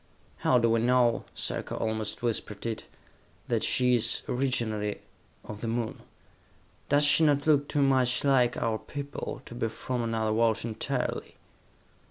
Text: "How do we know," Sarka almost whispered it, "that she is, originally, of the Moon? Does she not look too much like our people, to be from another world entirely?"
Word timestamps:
"How 0.37 0.57
do 0.57 0.71
we 0.71 0.79
know," 0.79 1.25
Sarka 1.35 1.75
almost 1.77 2.23
whispered 2.23 2.65
it, 2.65 2.85
"that 3.49 3.61
she 3.61 3.93
is, 3.93 4.23
originally, 4.27 4.99
of 5.43 5.61
the 5.61 5.67
Moon? 5.67 6.01
Does 6.89 7.03
she 7.03 7.23
not 7.23 7.45
look 7.45 7.67
too 7.67 7.83
much 7.83 8.23
like 8.23 8.57
our 8.57 8.79
people, 8.79 9.43
to 9.45 9.53
be 9.53 9.67
from 9.67 10.01
another 10.01 10.33
world 10.33 10.65
entirely?" 10.65 11.35